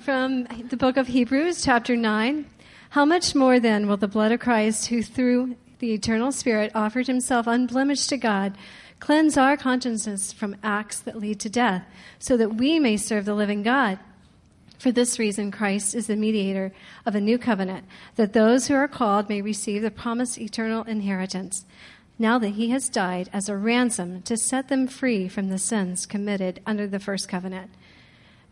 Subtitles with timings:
[0.00, 2.46] from the book of Hebrews, chapter 9.
[2.90, 7.06] How much more then will the blood of Christ, who through the eternal Spirit offered
[7.06, 8.56] himself unblemished to God,
[9.00, 11.84] cleanse our consciences from acts that lead to death,
[12.18, 13.98] so that we may serve the living God?
[14.78, 16.72] For this reason, Christ is the mediator
[17.04, 17.84] of a new covenant,
[18.16, 21.66] that those who are called may receive the promised eternal inheritance
[22.18, 26.06] now that he has died as a ransom to set them free from the sins
[26.06, 27.70] committed under the first covenant.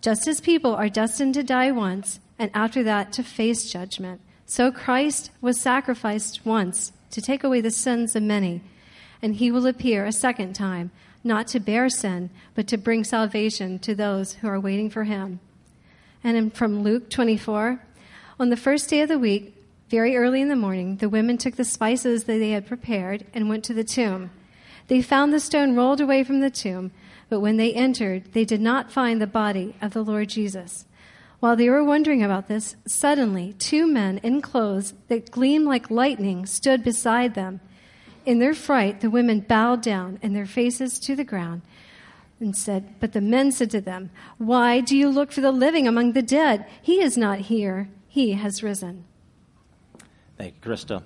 [0.01, 4.73] Just as people are destined to die once, and after that to face judgment, so
[4.73, 8.63] Christ was sacrificed once to take away the sins of many,
[9.21, 10.91] and he will appear a second time,
[11.23, 15.39] not to bear sin, but to bring salvation to those who are waiting for him.
[16.25, 17.81] And from Luke 24,
[18.39, 19.55] on the first day of the week,
[19.91, 23.49] very early in the morning, the women took the spices that they had prepared and
[23.49, 24.31] went to the tomb.
[24.89, 26.91] They found the stone rolled away from the tomb,
[27.31, 30.85] but when they entered, they did not find the body of the Lord Jesus.
[31.39, 36.45] While they were wondering about this, suddenly two men in clothes that gleamed like lightning
[36.45, 37.61] stood beside them.
[38.27, 41.63] In their fright, the women bowed down and their faces to the ground
[42.41, 45.89] and said, But the men said to them, Why do you look for the living
[45.89, 46.67] among the dead?
[46.83, 49.05] He is not here, he has risen.
[50.37, 51.05] Thank you, Krista.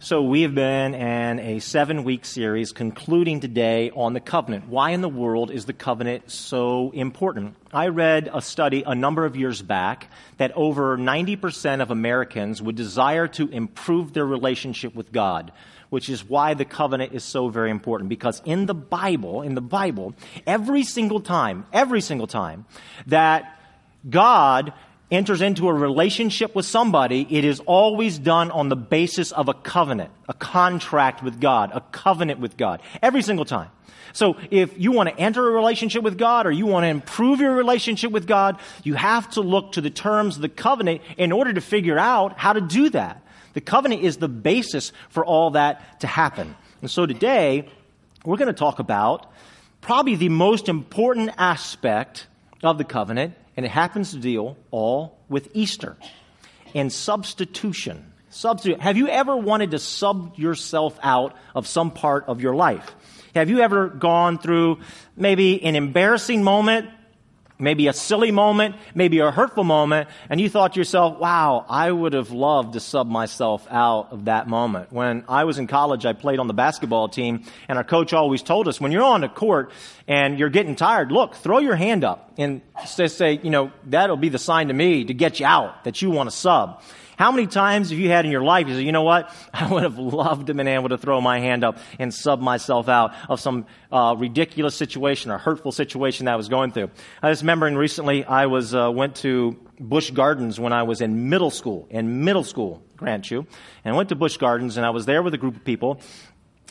[0.00, 4.68] So, we have been in a seven week series concluding today on the covenant.
[4.68, 7.56] Why in the world is the covenant so important?
[7.72, 12.76] I read a study a number of years back that over 90% of Americans would
[12.76, 15.50] desire to improve their relationship with God,
[15.90, 18.08] which is why the covenant is so very important.
[18.08, 20.14] Because in the Bible, in the Bible,
[20.46, 22.66] every single time, every single time
[23.08, 23.60] that
[24.08, 24.72] God
[25.10, 29.54] enters into a relationship with somebody, it is always done on the basis of a
[29.54, 32.82] covenant, a contract with God, a covenant with God.
[33.02, 33.70] Every single time.
[34.12, 37.40] So if you want to enter a relationship with God or you want to improve
[37.40, 41.32] your relationship with God, you have to look to the terms of the covenant in
[41.32, 43.22] order to figure out how to do that.
[43.54, 46.54] The covenant is the basis for all that to happen.
[46.80, 47.68] And so today,
[48.24, 49.30] we're going to talk about
[49.80, 52.26] probably the most important aspect
[52.62, 55.96] of the covenant, and it happens to deal all with Easter
[56.76, 58.12] and substitution.
[58.30, 58.80] Substitute.
[58.80, 62.94] Have you ever wanted to sub yourself out of some part of your life?
[63.34, 64.78] Have you ever gone through
[65.16, 66.88] maybe an embarrassing moment
[67.58, 71.90] maybe a silly moment, maybe a hurtful moment, and you thought to yourself, wow, I
[71.90, 74.92] would have loved to sub myself out of that moment.
[74.92, 78.42] When I was in college, I played on the basketball team, and our coach always
[78.42, 79.72] told us, when you're on the court
[80.06, 84.28] and you're getting tired, look, throw your hand up and say, you know, that'll be
[84.28, 86.82] the sign to me to get you out, that you want to sub.
[87.18, 89.34] How many times have you had in your life you say, you know what?
[89.52, 92.88] I would have loved to been able to throw my hand up and sub myself
[92.88, 96.90] out of some uh, ridiculous situation or hurtful situation that I was going through.
[97.20, 101.28] I was remembering recently I was uh, went to Busch Gardens when I was in
[101.28, 101.88] middle school.
[101.90, 103.46] In middle school, grant you,
[103.84, 106.00] and I went to Busch Gardens and I was there with a group of people.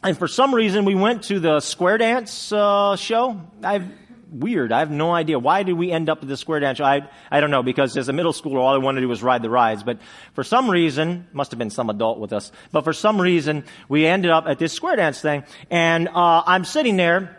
[0.02, 3.42] And for some reason, we went to the square dance uh, show.
[3.64, 3.86] I've
[4.32, 4.72] weird.
[4.72, 5.40] I have no idea.
[5.40, 6.80] Why did we end up at the square dance?
[6.80, 9.24] I, I don't know, because as a middle schooler, all I wanted to do was
[9.24, 9.84] ride the rides.
[9.84, 10.00] But
[10.34, 14.06] for some reason, must have been some adult with us, but for some reason, we
[14.06, 15.44] ended up at this square dance thing.
[15.70, 17.37] And uh, I'm sitting there,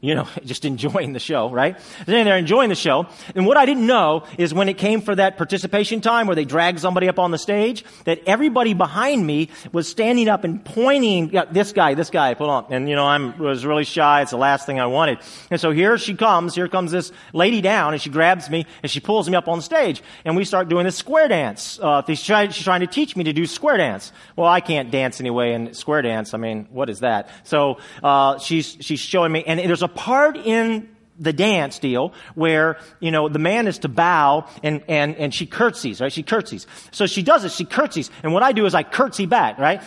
[0.00, 1.78] you know, just enjoying the show, right?
[2.06, 3.06] There enjoying the show.
[3.34, 6.44] And what I didn't know is when it came for that participation time where they
[6.44, 11.30] dragged somebody up on the stage, that everybody behind me was standing up and pointing,
[11.32, 12.66] yeah, this guy, this guy, pull on.
[12.70, 14.22] And, you know, I was really shy.
[14.22, 15.18] It's the last thing I wanted.
[15.50, 18.90] And so here she comes, here comes this lady down and she grabs me and
[18.90, 20.02] she pulls me up on stage.
[20.24, 21.78] And we start doing this square dance.
[21.80, 24.12] Uh, she's trying to teach me to do square dance.
[24.36, 26.34] Well, I can't dance anyway in square dance.
[26.34, 27.28] I mean, what is that?
[27.44, 30.88] So, uh, she's, she's showing me, and there's a part in
[31.20, 35.46] the dance deal where, you know, the man is to bow and, and, and she
[35.46, 36.12] curtsies, right?
[36.12, 36.66] She curtsies.
[36.90, 38.10] So she does it, she curtsies.
[38.22, 39.82] And what I do is I curtsy back, right?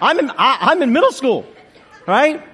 [0.00, 1.44] I'm in, I, am in middle school,
[2.06, 2.46] right?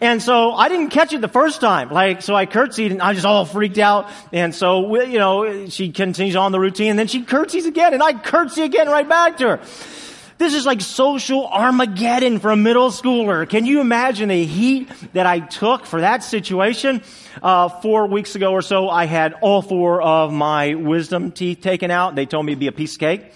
[0.00, 1.90] And so I didn't catch it the first time.
[1.90, 4.10] Like, so I curtsied and I just all freaked out.
[4.32, 8.02] And so, you know, she continues on the routine and then she curtsies again and
[8.02, 9.60] I curtsy again right back to her.
[10.36, 13.48] This is like social Armageddon for a middle schooler.
[13.48, 17.02] Can you imagine the heat that I took for that situation?
[17.40, 21.90] Uh, four weeks ago or so, I had all four of my wisdom teeth taken
[21.90, 22.16] out.
[22.16, 23.32] They told me it'd be a piece of cake.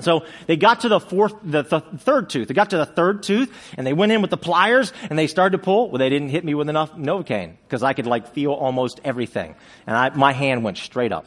[0.00, 2.48] So they got to the fourth, the, third tooth.
[2.48, 5.26] They got to the third tooth and they went in with the pliers and they
[5.26, 5.90] started to pull.
[5.90, 9.54] Well, they didn't hit me with enough Novocaine because I could like feel almost everything.
[9.86, 11.26] And I, my hand went straight up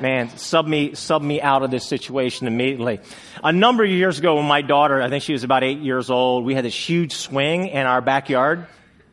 [0.00, 3.00] man, sub me, sub me out of this situation immediately.
[3.42, 6.10] A number of years ago when my daughter, I think she was about eight years
[6.10, 8.66] old, we had this huge swing in our backyard.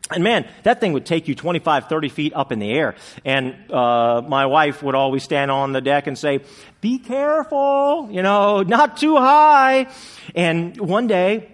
[0.10, 2.96] And man, that thing would take you 25, 30 feet up in the air.
[3.26, 6.40] And uh, my wife would always stand on the deck and say,
[6.80, 9.88] Be careful, you know, not too high.
[10.34, 11.52] And one day,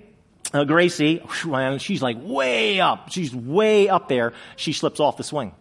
[0.53, 1.21] uh, Gracie,
[1.79, 3.09] she's like way up.
[3.11, 4.33] She's way up there.
[4.55, 5.53] She slips off the swing.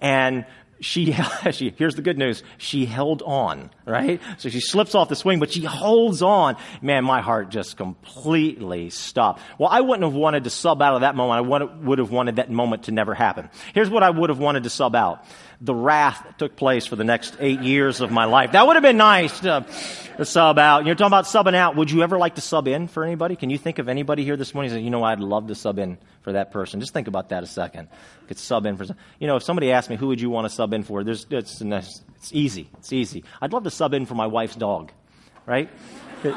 [0.00, 0.46] And
[0.80, 1.12] she,
[1.52, 2.42] she, here's the good news.
[2.58, 4.20] She held on, right?
[4.38, 6.56] So she slips off the swing, but she holds on.
[6.82, 9.42] Man, my heart just completely stopped.
[9.58, 11.38] Well, I wouldn't have wanted to sub out of that moment.
[11.52, 13.50] I would have wanted that moment to never happen.
[13.74, 15.24] Here's what I would have wanted to sub out.
[15.60, 18.52] The wrath that took place for the next eight years of my life.
[18.52, 19.66] That would have been nice to,
[20.16, 20.86] to sub out.
[20.86, 21.76] You're talking about subbing out.
[21.76, 23.36] Would you ever like to sub in for anybody?
[23.36, 24.72] Can you think of anybody here this morning?
[24.72, 26.80] Say, you know, I'd love to sub in for that person.
[26.80, 27.88] Just think about that a second.
[28.22, 28.84] You Could sub in for,
[29.18, 31.02] you know, if somebody asked me, who would you want to sub in for?
[31.02, 32.02] There's, it's, it's
[32.32, 32.68] easy.
[32.78, 33.24] It's easy.
[33.40, 34.92] I'd love to sub in for my wife's dog,
[35.46, 35.70] right?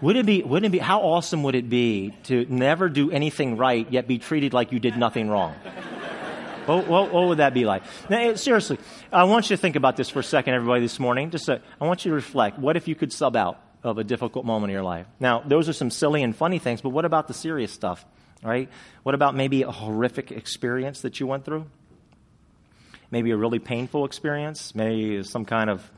[0.00, 3.56] would it be, would it be, how awesome would it be to never do anything
[3.56, 5.54] right yet be treated like you did nothing wrong?
[6.66, 7.82] What, what, what, would that be like?
[8.10, 8.78] Now, seriously,
[9.10, 11.30] I want you to think about this for a second, everybody, this morning.
[11.30, 12.58] Just uh, I want you to reflect.
[12.58, 13.58] What if you could sub out?
[13.88, 15.06] Of a difficult moment in your life.
[15.18, 18.04] Now, those are some silly and funny things, but what about the serious stuff,
[18.42, 18.68] right?
[19.02, 21.66] What about maybe a horrific experience that you went through?
[23.10, 25.90] Maybe a really painful experience, maybe some kind of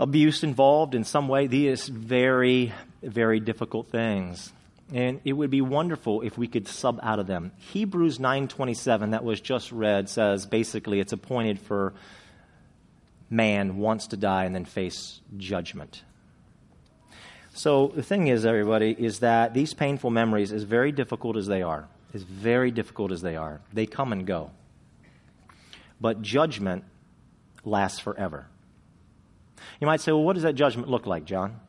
[0.00, 1.46] abuse involved in some way.
[1.46, 2.72] These very,
[3.02, 4.52] very difficult things.
[4.92, 7.52] And it would be wonderful if we could sub out of them.
[7.72, 11.92] Hebrews 9:27 that was just read says basically it's appointed for
[13.28, 16.02] man wants to die and then face judgment.
[17.52, 21.62] So the thing is, everybody, is that these painful memories, as very difficult as they
[21.62, 24.50] are, as very difficult as they are, they come and go.
[26.00, 26.84] But judgment
[27.64, 28.46] lasts forever.
[29.80, 31.60] You might say, well, what does that judgment look like, John?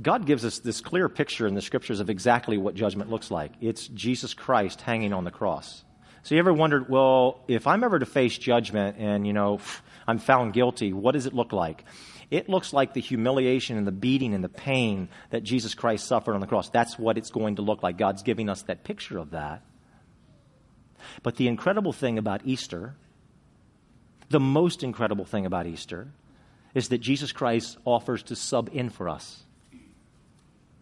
[0.00, 3.52] God gives us this clear picture in the scriptures of exactly what judgment looks like.
[3.60, 5.84] It's Jesus Christ hanging on the cross.
[6.24, 9.60] So you ever wondered, well, if I'm ever to face judgment and, you know,
[10.06, 11.84] I'm found guilty, what does it look like?
[12.30, 16.34] It looks like the humiliation and the beating and the pain that Jesus Christ suffered
[16.34, 16.68] on the cross.
[16.68, 17.98] That's what it's going to look like.
[17.98, 19.62] God's giving us that picture of that.
[21.22, 22.94] But the incredible thing about Easter,
[24.30, 26.08] the most incredible thing about Easter,
[26.74, 29.42] is that Jesus Christ offers to sub in for us.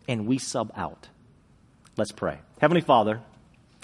[0.08, 1.08] And we sub out.
[1.96, 2.38] Let's pray.
[2.60, 3.20] Heavenly Father,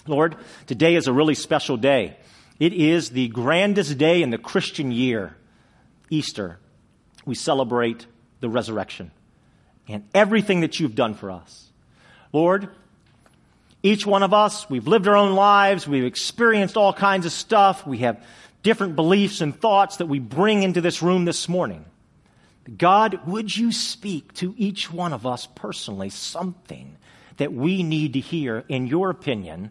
[0.07, 2.17] Lord, today is a really special day.
[2.59, 5.37] It is the grandest day in the Christian year,
[6.09, 6.59] Easter
[7.29, 8.07] we celebrate
[8.41, 9.11] the resurrection
[9.87, 11.67] and everything that you've done for us.
[12.33, 12.71] Lord,
[13.83, 17.87] each one of us, we've lived our own lives, we've experienced all kinds of stuff,
[17.87, 18.25] we have
[18.63, 21.85] different beliefs and thoughts that we bring into this room this morning.
[22.77, 26.97] God, would you speak to each one of us personally something
[27.37, 29.71] that we need to hear, in your opinion,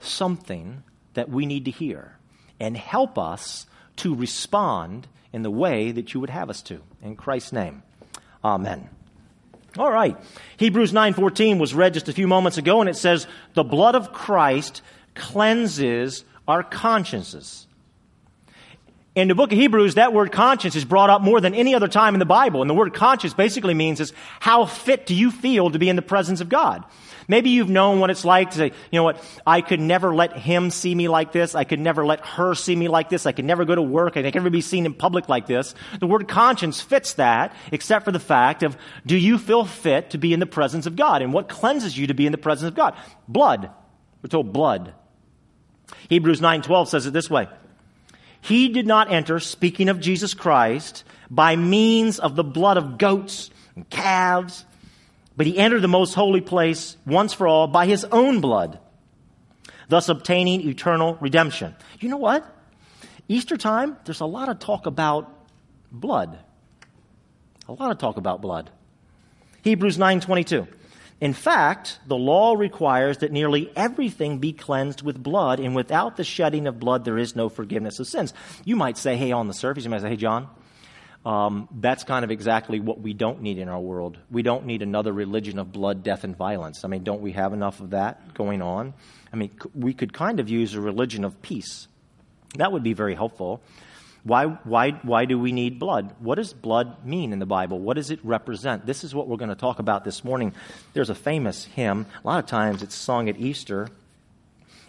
[0.00, 0.82] something
[1.12, 2.16] that we need to hear,
[2.58, 3.66] and help us
[3.96, 6.80] to respond in the way that you would have us to.
[7.02, 7.82] In Christ's name,
[8.42, 8.88] amen.
[9.76, 10.16] All right.
[10.56, 14.14] Hebrews 9:14 was read just a few moments ago and it says the blood of
[14.14, 14.80] Christ
[15.14, 17.66] cleanses our consciences.
[19.14, 21.88] In the book of Hebrews, that word conscience is brought up more than any other
[21.88, 22.62] time in the Bible.
[22.62, 25.96] And the word conscience basically means is how fit do you feel to be in
[25.96, 26.82] the presence of God?
[27.28, 30.38] Maybe you've known what it's like to say, you know what, I could never let
[30.38, 31.54] him see me like this.
[31.54, 33.26] I could never let her see me like this.
[33.26, 34.16] I could never go to work.
[34.16, 35.74] I could never be seen in public like this.
[35.98, 40.18] The word conscience fits that, except for the fact of, do you feel fit to
[40.18, 41.22] be in the presence of God?
[41.22, 42.96] And what cleanses you to be in the presence of God?
[43.26, 43.70] Blood.
[44.22, 44.94] We're told blood.
[46.08, 47.48] Hebrews 9:12 says it this way.
[48.40, 53.50] He did not enter, speaking of Jesus Christ, by means of the blood of goats
[53.74, 54.64] and calves
[55.36, 58.78] but he entered the most holy place once for all by his own blood,
[59.88, 61.74] thus obtaining eternal redemption.
[62.00, 62.44] You know what?
[63.28, 65.32] Easter time, there's a lot of talk about
[65.90, 66.38] blood.
[67.68, 68.70] A lot of talk about blood.
[69.62, 70.68] Hebrews 9:22.
[71.20, 76.24] In fact, the law requires that nearly everything be cleansed with blood, and without the
[76.24, 78.34] shedding of blood, there is no forgiveness of sins.
[78.64, 80.46] You might say, hey, on the surface, you might say, hey, John,
[81.26, 84.16] um, that's kind of exactly what we don't need in our world.
[84.30, 86.84] We don't need another religion of blood, death, and violence.
[86.84, 88.94] I mean, don't we have enough of that going on?
[89.32, 91.88] I mean, we could kind of use a religion of peace.
[92.58, 93.60] That would be very helpful.
[94.22, 96.14] Why, why, why do we need blood?
[96.20, 97.80] What does blood mean in the Bible?
[97.80, 98.86] What does it represent?
[98.86, 100.54] This is what we're going to talk about this morning.
[100.92, 102.06] There's a famous hymn.
[102.22, 103.88] A lot of times it's sung at Easter,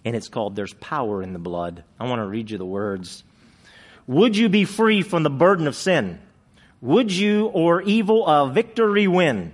[0.05, 1.83] and it's called There's Power in the Blood.
[1.99, 3.23] I want to read you the words.
[4.05, 6.19] Would you be free from the burden of sin?
[6.81, 9.53] Would you or evil a victory win?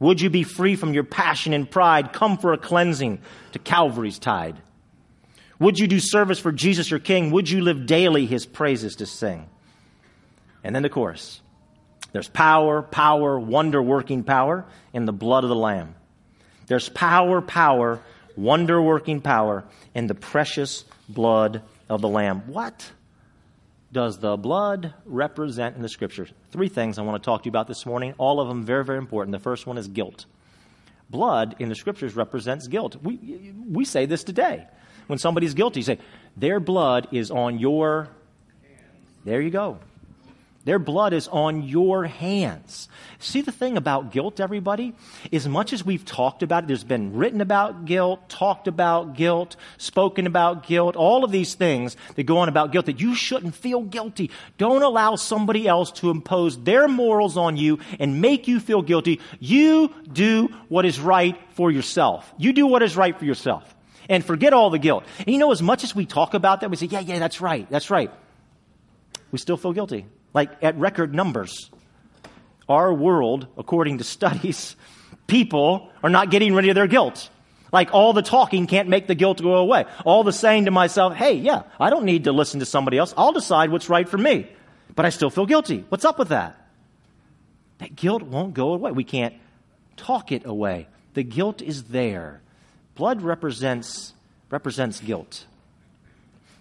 [0.00, 2.12] Would you be free from your passion and pride?
[2.12, 3.20] Come for a cleansing
[3.52, 4.56] to Calvary's tide.
[5.58, 7.30] Would you do service for Jesus your King?
[7.32, 9.46] Would you live daily his praises to sing?
[10.64, 11.40] And then the chorus.
[12.12, 15.94] There's power, power, wonder working power in the blood of the Lamb.
[16.66, 18.00] There's power, power,
[18.36, 19.64] wonder working power
[19.94, 22.44] in the precious blood of the Lamb.
[22.46, 22.90] What
[23.92, 26.32] does the blood represent in the scriptures?
[26.50, 28.84] Three things I want to talk to you about this morning, all of them very,
[28.84, 29.32] very important.
[29.32, 30.26] The first one is guilt.
[31.10, 32.96] Blood in the scriptures represents guilt.
[33.02, 34.66] We, we say this today.
[35.08, 35.98] When somebody's guilty, you say,
[36.36, 38.08] their blood is on your.
[38.62, 38.84] Hands.
[39.24, 39.80] There you go.
[40.70, 42.88] Their blood is on your hands.
[43.18, 44.94] See, the thing about guilt, everybody,
[45.32, 49.56] as much as we've talked about it, there's been written about guilt, talked about guilt,
[49.78, 53.56] spoken about guilt, all of these things that go on about guilt that you shouldn't
[53.56, 54.30] feel guilty.
[54.58, 59.20] Don't allow somebody else to impose their morals on you and make you feel guilty.
[59.40, 62.32] You do what is right for yourself.
[62.38, 63.74] You do what is right for yourself.
[64.08, 65.02] And forget all the guilt.
[65.18, 67.40] And you know, as much as we talk about that, we say, yeah, yeah, that's
[67.40, 68.12] right, that's right.
[69.32, 71.70] We still feel guilty like at record numbers.
[72.68, 74.76] Our world, according to studies,
[75.26, 77.28] people are not getting rid of their guilt.
[77.72, 79.84] Like all the talking can't make the guilt go away.
[80.04, 83.14] All the saying to myself, hey, yeah, I don't need to listen to somebody else.
[83.16, 84.50] I'll decide what's right for me.
[84.96, 85.84] But I still feel guilty.
[85.88, 86.56] What's up with that?
[87.78, 88.90] That guilt won't go away.
[88.90, 89.34] We can't
[89.96, 90.88] talk it away.
[91.14, 92.40] The guilt is there.
[92.94, 94.12] Blood represents,
[94.50, 95.46] represents guilt.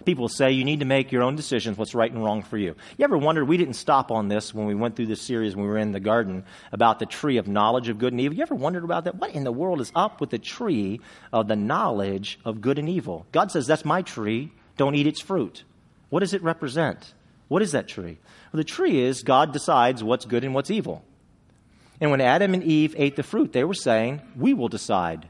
[0.09, 2.73] People say you need to make your own decisions what's right and wrong for you.
[2.97, 5.65] You ever wondered, we didn't stop on this when we went through this series when
[5.65, 8.35] we were in the garden about the tree of knowledge of good and evil.
[8.35, 9.17] You ever wondered about that?
[9.17, 10.99] What in the world is up with the tree
[11.31, 13.27] of the knowledge of good and evil?
[13.31, 14.51] God says, that's my tree.
[14.77, 15.63] Don't eat its fruit.
[16.09, 17.13] What does it represent?
[17.47, 18.17] What is that tree?
[18.51, 21.05] Well, the tree is God decides what's good and what's evil.
[22.01, 25.29] And when Adam and Eve ate the fruit, they were saying, We will decide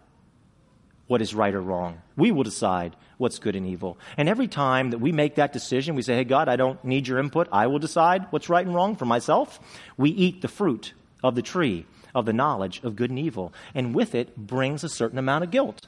[1.08, 2.02] what is right or wrong.
[2.16, 4.00] We will decide what's good and evil.
[4.18, 7.08] And every time that we make that decision, we say, Hey, God, I don't need
[7.08, 7.48] your input.
[7.52, 9.60] I will decide what's right and wrong for myself.
[9.98, 11.86] We eat the fruit of the tree
[12.16, 13.54] of the knowledge of good and evil.
[13.76, 15.86] And with it brings a certain amount of guilt.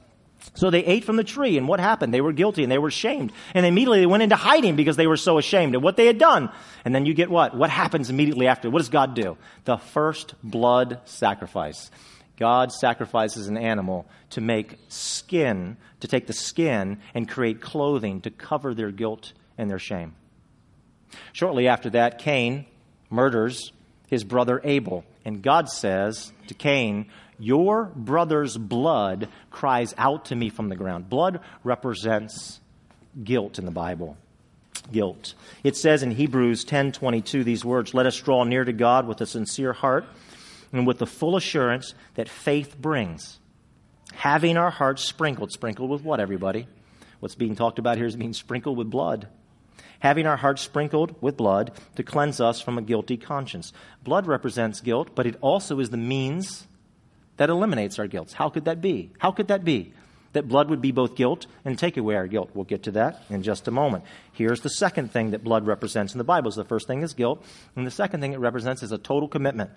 [0.56, 2.14] So they ate from the tree, and what happened?
[2.14, 3.32] They were guilty and they were ashamed.
[3.54, 6.18] And immediately they went into hiding because they were so ashamed of what they had
[6.18, 6.50] done.
[6.84, 7.56] And then you get what?
[7.56, 8.70] What happens immediately after?
[8.70, 9.38] What does God do?
[9.66, 11.92] The first blood sacrifice.
[12.42, 18.32] God sacrifices an animal to make skin, to take the skin and create clothing to
[18.32, 20.16] cover their guilt and their shame.
[21.34, 22.66] Shortly after that, Cain
[23.12, 23.72] murders
[24.08, 25.06] his brother Abel.
[25.24, 31.12] And God says to Cain, Your brother's blood cries out to me from the ground.
[31.12, 32.60] Blood represents
[33.24, 34.18] guilt in the Bible.
[34.92, 35.36] Guilt.
[35.64, 39.28] It says in Hebrews 10:22 these words, "Let us draw near to God with a
[39.28, 40.06] sincere heart
[40.72, 43.40] and with the full assurance that faith brings.
[44.14, 45.52] Having our hearts sprinkled.
[45.52, 46.68] Sprinkled with what, everybody?
[47.20, 49.28] What's being talked about here is being sprinkled with blood.
[50.00, 53.72] Having our hearts sprinkled with blood to cleanse us from a guilty conscience.
[54.04, 56.68] Blood represents guilt, but it also is the means
[57.38, 58.34] that eliminates our guilt.
[58.34, 59.12] How could that be?
[59.20, 59.94] How could that be?
[60.34, 62.52] That blood would be both guilt and take away our guilt.
[62.54, 64.06] We'll get to that in just a moment.
[64.32, 66.52] Here's the second thing that blood represents in the Bible.
[66.52, 67.44] So the first thing is guilt,
[67.76, 69.72] and the second thing it represents is a total commitment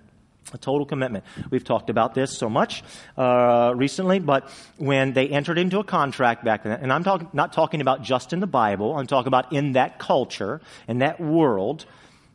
[0.53, 1.23] a total commitment.
[1.49, 2.83] We've talked about this so much
[3.17, 7.53] uh, recently, but when they entered into a contract back then, and I'm talk- not
[7.53, 11.85] talking about just in the Bible, I'm talking about in that culture, in that world,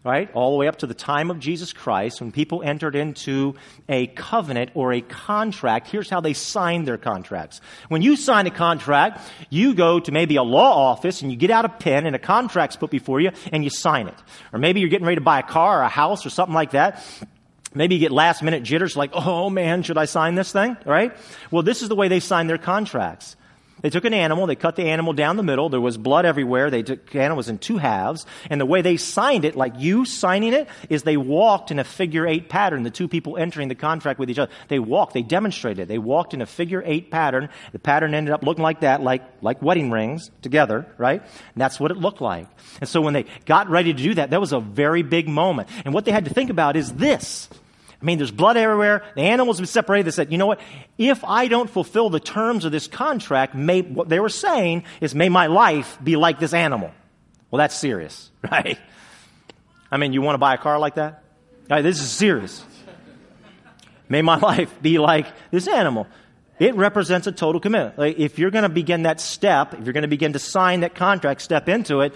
[0.03, 3.55] right, all the way up to the time of Jesus Christ, when people entered into
[3.89, 7.61] a covenant or a contract, here's how they signed their contracts.
[7.89, 11.51] When you sign a contract, you go to maybe a law office and you get
[11.51, 14.17] out a pen and a contract's put before you and you sign it.
[14.53, 16.71] Or maybe you're getting ready to buy a car or a house or something like
[16.71, 17.05] that
[17.73, 20.77] Maybe you get last minute jitters like, oh man, should I sign this thing?
[20.85, 21.17] Right?
[21.51, 23.37] Well, this is the way they sign their contracts.
[23.83, 26.71] They took an animal, they cut the animal down the middle, there was blood everywhere,
[26.71, 29.73] they took the animal was in two halves, and the way they signed it, like
[29.79, 33.69] you signing it, is they walked in a figure eight pattern, the two people entering
[33.69, 34.53] the contract with each other.
[34.69, 37.49] They walked, they demonstrated, they walked in a figure eight pattern.
[37.73, 41.23] The pattern ended up looking like that, like, like wedding rings together, right?
[41.23, 42.49] And that's what it looked like.
[42.81, 45.71] And so when they got ready to do that, that was a very big moment.
[45.87, 47.49] And what they had to think about is this.
[48.01, 49.05] I mean, there's blood everywhere.
[49.15, 50.07] The animals have been separated.
[50.07, 50.61] They said, you know what?
[50.97, 55.15] If I don't fulfill the terms of this contract, may, what they were saying is,
[55.15, 56.93] may my life be like this animal.
[57.51, 58.79] Well, that's serious, right?
[59.91, 61.25] I mean, you want to buy a car like that?
[61.69, 62.65] This is serious.
[64.09, 66.07] May my life be like this animal.
[66.59, 67.99] It represents a total commitment.
[67.99, 70.81] Like if you're going to begin that step, if you're going to begin to sign
[70.81, 72.13] that contract, step into it,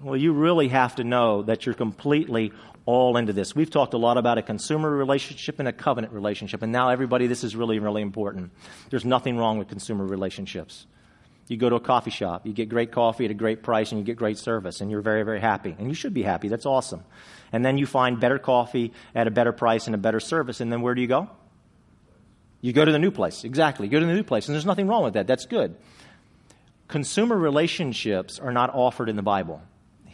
[0.00, 2.52] Well, you really have to know that you're completely
[2.86, 3.54] all into this.
[3.54, 7.26] We've talked a lot about a consumer relationship and a covenant relationship, and now everybody,
[7.26, 8.52] this is really, really important.
[8.90, 10.86] There's nothing wrong with consumer relationships.
[11.46, 13.98] You go to a coffee shop, you get great coffee at a great price, and
[13.98, 15.74] you get great service, and you're very, very happy.
[15.78, 16.48] And you should be happy.
[16.48, 17.04] That's awesome.
[17.52, 20.72] And then you find better coffee at a better price and a better service, and
[20.72, 21.28] then where do you go?
[22.62, 23.44] You go to the new place.
[23.44, 23.86] Exactly.
[23.86, 24.48] You go to the new place.
[24.48, 25.26] And there's nothing wrong with that.
[25.26, 25.76] That's good.
[26.88, 29.60] Consumer relationships are not offered in the Bible.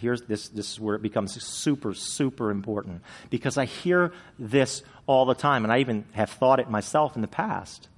[0.00, 5.26] Here's this, this is where it becomes super, super important because I hear this all
[5.26, 7.88] the time, and I even have thought it myself in the past.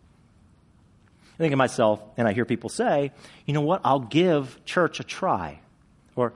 [1.35, 3.13] I think of myself, and I hear people say,
[3.47, 5.61] you know what, I'll give church a try.
[6.15, 6.33] Or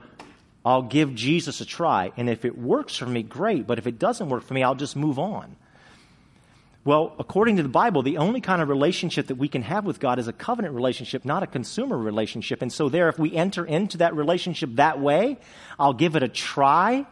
[0.65, 2.11] I'll give Jesus a try.
[2.17, 3.67] And if it works for me, great.
[3.67, 5.55] But if it doesn't work for me, I'll just move on.
[6.87, 9.99] Well, according to the Bible, the only kind of relationship that we can have with
[9.99, 12.61] God is a covenant relationship, not a consumer relationship.
[12.61, 15.37] And so, there, if we enter into that relationship that way,
[15.77, 17.05] I'll give it a try.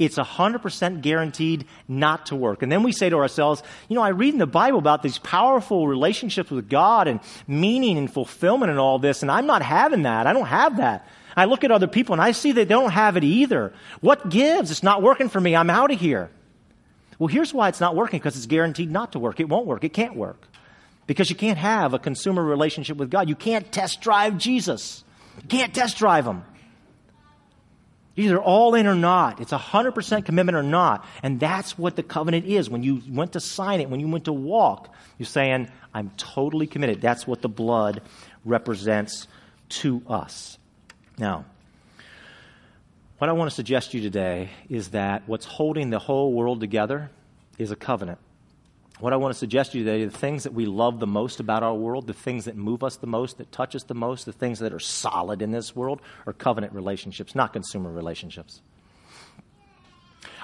[0.00, 2.64] It's 100% guaranteed not to work.
[2.64, 5.18] And then we say to ourselves, you know, I read in the Bible about these
[5.18, 10.02] powerful relationships with God and meaning and fulfillment and all this, and I'm not having
[10.02, 10.26] that.
[10.26, 11.06] I don't have that.
[11.36, 13.74] I look at other people and I see they don't have it either.
[14.00, 14.72] What gives?
[14.72, 15.54] It's not working for me.
[15.54, 16.30] I'm out of here.
[17.20, 19.40] Well, here's why it's not working because it's guaranteed not to work.
[19.40, 19.84] It won't work.
[19.84, 20.48] It can't work.
[21.06, 23.28] Because you can't have a consumer relationship with God.
[23.28, 25.04] You can't test drive Jesus.
[25.42, 26.42] You can't test drive him.
[28.16, 29.38] Either all in or not.
[29.40, 31.06] It's a 100% commitment or not.
[31.22, 32.70] And that's what the covenant is.
[32.70, 36.66] When you went to sign it, when you went to walk, you're saying, I'm totally
[36.66, 37.02] committed.
[37.02, 38.00] That's what the blood
[38.46, 39.28] represents
[39.80, 40.56] to us.
[41.18, 41.44] Now,
[43.20, 46.58] what I want to suggest to you today is that what's holding the whole world
[46.58, 47.10] together
[47.58, 48.18] is a covenant.
[48.98, 51.38] What I want to suggest to you today, the things that we love the most
[51.38, 54.24] about our world, the things that move us the most, that touch us the most,
[54.24, 58.62] the things that are solid in this world are covenant relationships, not consumer relationships.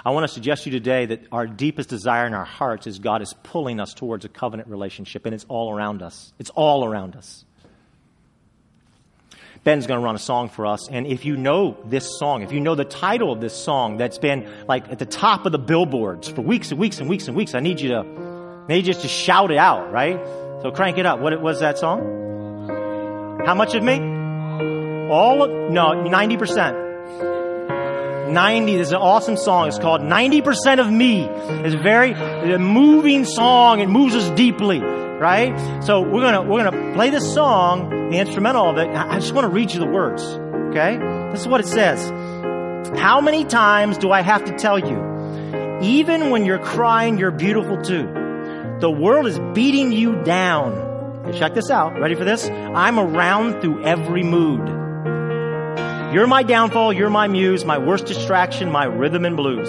[0.04, 2.98] I want to suggest to you today that our deepest desire in our hearts is
[2.98, 6.34] God is pulling us towards a covenant relationship, and it's all around us.
[6.38, 7.46] It's all around us.
[9.64, 10.88] Ben's going to run a song for us.
[10.88, 14.18] And if you know this song, if you know the title of this song that's
[14.18, 17.36] been like at the top of the billboards for weeks and weeks and weeks and
[17.36, 20.18] weeks, I need you to, you just to shout it out, right?
[20.62, 21.20] So crank it up.
[21.20, 22.00] What was that song?
[23.44, 23.94] How much of me?
[25.10, 26.86] All of, no, 90%.
[28.32, 29.68] 90 is an awesome song.
[29.68, 31.22] It's called 90% of Me.
[31.24, 33.80] It's a very a moving song.
[33.80, 34.80] It moves us deeply
[35.20, 35.82] right?
[35.82, 38.88] So we're gonna we're gonna play this song, the instrumental of it.
[38.88, 40.22] I just want to read you the words.
[40.22, 40.98] Okay,
[41.32, 42.10] this is what it says.
[42.98, 45.78] How many times do I have to tell you?
[45.82, 48.06] Even when you're crying, you're beautiful too.
[48.80, 51.32] The world is beating you down.
[51.34, 51.98] check this out.
[51.98, 52.46] Ready for this?
[52.48, 54.66] I'm around through every mood.
[56.14, 59.68] You're my downfall, you're my muse, my worst distraction, my rhythm and blues.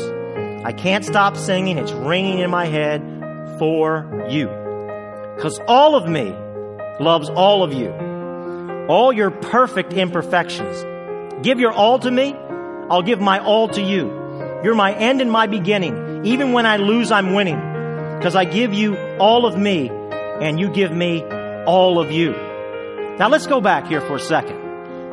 [0.63, 3.01] I can't stop singing, it's ringing in my head
[3.57, 4.66] for you.
[5.37, 6.35] Because all of me
[6.99, 7.91] loves all of you.
[8.89, 10.83] All your perfect imperfections.
[11.45, 12.33] Give your all to me.
[12.89, 14.07] I'll give my all to you.
[14.63, 16.25] You're my end and my beginning.
[16.25, 17.59] Even when I lose, I'm winning.
[18.17, 21.23] Because I give you all of me and you give me
[21.67, 22.31] all of you.
[23.19, 24.57] Now let's go back here for a second.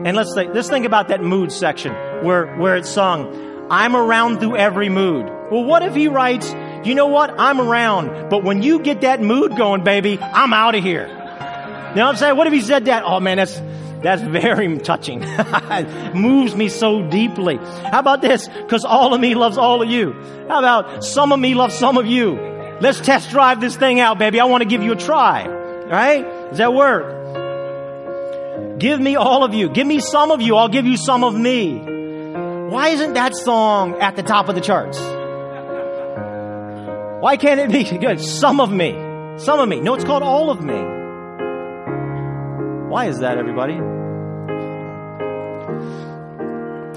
[0.06, 1.92] And let's think, let's think about that mood section
[2.24, 5.26] where, where it's sung, I'm around through every mood.
[5.50, 6.50] Well, what if he writes,
[6.86, 7.38] you know what?
[7.38, 8.30] I'm around.
[8.30, 11.06] But when you get that mood going, baby, I'm out of here.
[11.06, 11.14] You
[12.00, 12.36] know what I'm saying?
[12.36, 13.04] What if he said that?
[13.04, 13.60] Oh man, that's,
[14.02, 15.20] that's very touching.
[16.14, 17.56] moves me so deeply.
[17.56, 18.48] How about this?
[18.68, 20.12] Cause all of me loves all of you.
[20.48, 22.34] How about some of me loves some of you?
[22.80, 24.40] Let's test drive this thing out, baby.
[24.40, 25.46] I want to give you a try.
[25.46, 26.24] Right?
[26.48, 27.14] Does that work?
[28.78, 29.68] Give me all of you.
[29.68, 30.56] Give me some of you.
[30.56, 31.78] I'll give you some of me.
[31.78, 34.98] Why isn't that song at the top of the charts?
[37.24, 38.20] Why can't it be good?
[38.20, 38.92] Some of me.
[39.38, 39.80] Some of me.
[39.80, 40.74] No, it's called all of me.
[42.90, 43.76] Why is that, everybody?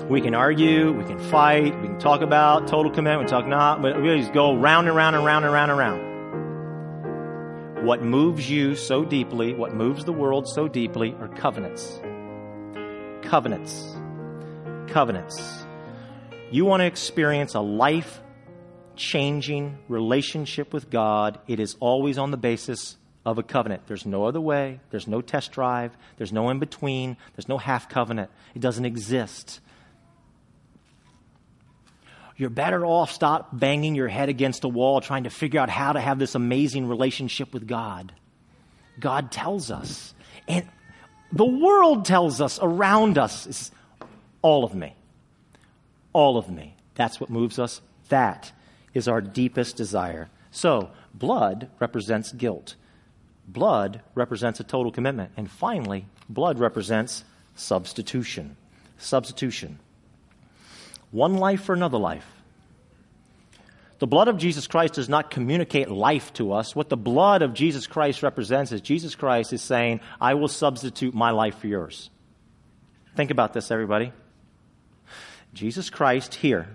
[0.09, 3.81] We can argue, we can fight, we can talk about total commitment, we talk not,
[3.81, 7.87] but we just go round and round and round and round and round.
[7.87, 12.01] What moves you so deeply, what moves the world so deeply, are covenants.
[13.21, 13.95] Covenants.
[14.87, 15.65] Covenants.
[16.51, 18.21] You want to experience a life
[18.97, 23.83] changing relationship with God, it is always on the basis of a covenant.
[23.87, 24.79] There's no other way.
[24.89, 25.95] There's no test drive.
[26.17, 27.17] There's no in between.
[27.35, 28.31] There's no half covenant.
[28.55, 29.59] It doesn't exist.
[32.37, 35.93] You're better off stop banging your head against a wall trying to figure out how
[35.93, 38.13] to have this amazing relationship with God.
[38.99, 40.13] God tells us.
[40.47, 40.67] And
[41.31, 43.71] the world tells us around us is
[44.41, 44.95] all of me.
[46.13, 46.75] all of me.
[46.95, 47.79] That's what moves us.
[48.09, 48.51] That
[48.97, 50.29] is our deepest desire.
[50.51, 52.75] So, blood represents guilt.
[53.47, 55.31] Blood represents a total commitment.
[55.37, 57.23] And finally, blood represents
[57.55, 58.57] substitution.
[58.97, 59.79] Substitution.
[61.11, 62.25] One life for another life.
[63.99, 66.75] The blood of Jesus Christ does not communicate life to us.
[66.75, 71.15] What the blood of Jesus Christ represents is Jesus Christ is saying, I will substitute
[71.15, 72.09] my life for yours.
[73.15, 74.11] Think about this, everybody.
[75.53, 76.67] Jesus Christ here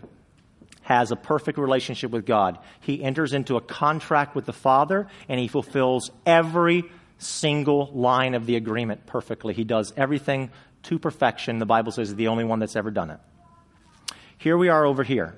[0.93, 2.59] has a perfect relationship with God.
[2.81, 6.85] He enters into a contract with the Father and he fulfills every
[7.19, 9.55] single line of the agreement perfectly.
[9.55, 10.51] He does everything
[10.85, 11.59] to perfection.
[11.59, 13.21] The Bible says he's the only one that's ever done it.
[14.37, 15.35] Here we are over here.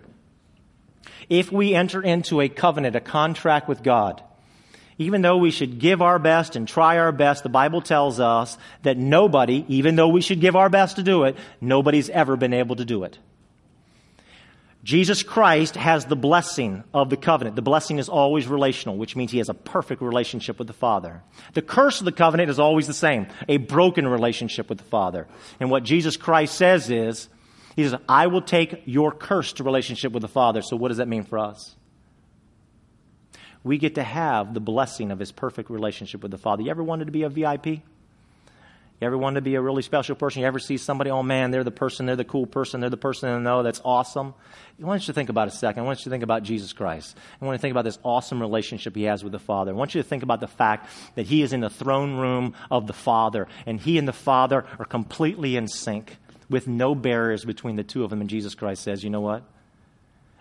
[1.29, 4.23] If we enter into a covenant, a contract with God,
[4.99, 8.59] even though we should give our best and try our best, the Bible tells us
[8.83, 12.55] that nobody, even though we should give our best to do it, nobody's ever been
[12.55, 13.19] able to do it.
[14.85, 17.57] Jesus Christ has the blessing of the covenant.
[17.57, 21.23] The blessing is always relational, which means he has a perfect relationship with the Father.
[21.55, 25.27] The curse of the covenant is always the same a broken relationship with the Father.
[25.59, 27.31] And what Jesus Christ says is,
[27.77, 30.61] He says, I will take your cursed relationship with the Father.
[30.61, 31.75] So, what does that mean for us?
[33.63, 36.63] We get to have the blessing of his perfect relationship with the Father.
[36.63, 37.81] You ever wanted to be a VIP?
[39.01, 40.43] You ever want to be a really special person?
[40.43, 42.97] You ever see somebody, oh man, they're the person, they're the cool person, they're the
[42.97, 44.35] person I know that's awesome?
[44.81, 45.83] I want you to think about a second.
[45.83, 47.17] I want you to think about Jesus Christ.
[47.41, 49.73] I want you to think about this awesome relationship he has with the Father.
[49.73, 52.55] I want you to think about the fact that he is in the throne room
[52.71, 56.17] of the Father, and he and the Father are completely in sync
[56.49, 58.21] with no barriers between the two of them.
[58.21, 59.43] And Jesus Christ says, you know what?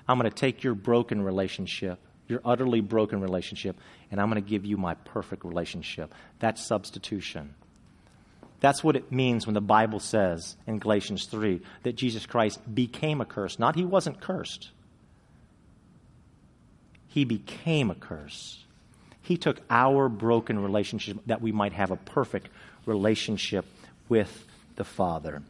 [0.07, 3.77] I'm going to take your broken relationship, your utterly broken relationship,
[4.11, 6.13] and I'm going to give you my perfect relationship.
[6.39, 7.55] That's substitution.
[8.63, 13.19] That's what it means when the Bible says in Galatians 3 that Jesus Christ became
[13.19, 13.60] a curse.
[13.60, 14.69] Not he wasn't cursed,
[17.10, 18.63] he became a curse.
[19.21, 22.47] He took our broken relationship that we might have a perfect
[22.86, 23.65] relationship
[24.08, 24.45] with
[24.78, 25.43] the Father.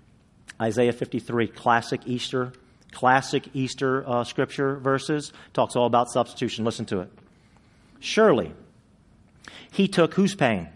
[0.59, 2.51] Isaiah 53, classic Easter,
[2.91, 6.65] classic Easter uh, scripture verses, talks all about substitution.
[6.65, 7.11] Listen to it.
[7.99, 8.51] Surely,
[9.71, 10.69] he took whose pain?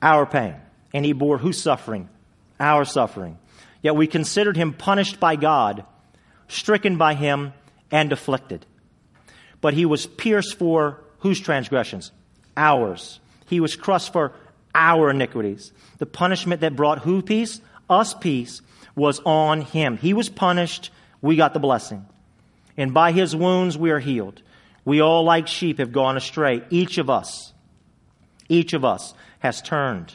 [0.00, 0.54] Our pain
[0.96, 2.08] and he bore whose suffering?
[2.58, 3.36] Our suffering.
[3.82, 5.84] Yet we considered him punished by God,
[6.48, 7.52] stricken by him,
[7.90, 8.64] and afflicted.
[9.60, 12.12] But he was pierced for whose transgressions?
[12.56, 13.20] Ours.
[13.46, 14.32] He was crushed for
[14.74, 15.70] our iniquities.
[15.98, 17.60] The punishment that brought who peace?
[17.90, 18.62] Us peace
[18.94, 19.98] was on him.
[19.98, 22.06] He was punished, we got the blessing.
[22.78, 24.40] And by his wounds we are healed.
[24.86, 26.62] We all, like sheep, have gone astray.
[26.70, 27.52] Each of us,
[28.48, 30.14] each of us has turned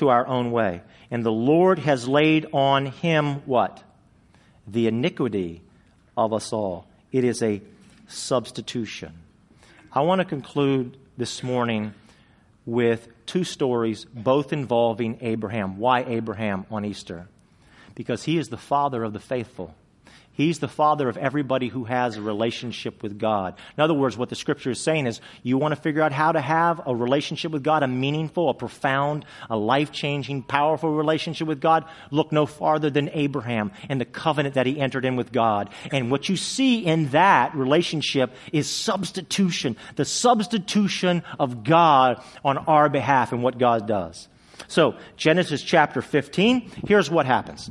[0.00, 0.80] to our own way.
[1.10, 3.82] And the Lord has laid on him what?
[4.66, 5.62] The iniquity
[6.16, 6.86] of us all.
[7.12, 7.62] It is a
[8.08, 9.12] substitution.
[9.92, 11.92] I want to conclude this morning
[12.64, 15.78] with two stories, both involving Abraham.
[15.78, 17.28] Why Abraham on Easter?
[17.94, 19.74] Because he is the father of the faithful.
[20.40, 23.56] He's the father of everybody who has a relationship with God.
[23.76, 26.32] In other words, what the scripture is saying is you want to figure out how
[26.32, 31.46] to have a relationship with God, a meaningful, a profound, a life changing, powerful relationship
[31.46, 31.84] with God.
[32.10, 35.68] Look no farther than Abraham and the covenant that he entered in with God.
[35.92, 42.88] And what you see in that relationship is substitution, the substitution of God on our
[42.88, 44.26] behalf and what God does.
[44.68, 47.70] So, Genesis chapter 15, here's what happens.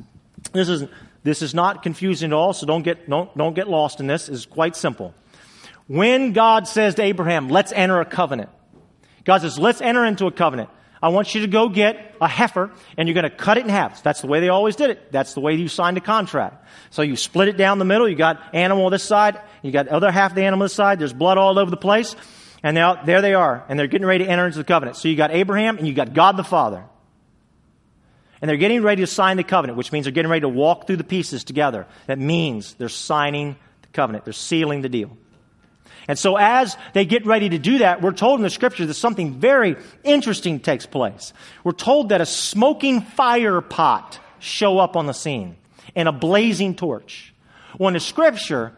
[0.53, 0.85] This is
[1.23, 4.29] this is not confusing at all, so don't get, don't, don't get lost in this.
[4.29, 5.13] It's quite simple.
[5.87, 8.49] When God says to Abraham, let's enter a covenant,
[9.25, 10.69] God says, let's enter into a covenant.
[11.01, 13.69] I want you to go get a heifer and you're going to cut it in
[13.69, 14.03] half.
[14.03, 15.11] That's the way they always did it.
[15.11, 16.67] That's the way you signed a contract.
[16.89, 18.09] So you split it down the middle.
[18.09, 19.39] You got animal this side.
[19.61, 20.99] You got the other half the animal this side.
[20.99, 22.15] There's blood all over the place.
[22.63, 23.63] And now there they are.
[23.69, 24.97] And they're getting ready to enter into the covenant.
[24.97, 26.83] So you got Abraham and you got God the Father.
[28.41, 30.87] And they're getting ready to sign the covenant, which means they're getting ready to walk
[30.87, 31.87] through the pieces together.
[32.07, 35.17] That means they're signing the covenant, they're sealing the deal.
[36.07, 38.93] And so as they get ready to do that, we're told in the scripture that
[38.95, 41.33] something very interesting takes place.
[41.63, 45.55] We're told that a smoking fire pot show up on the scene
[45.95, 47.33] and a blazing torch.
[47.77, 48.73] Well, in the scripture,